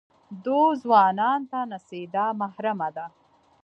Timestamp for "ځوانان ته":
0.81-1.59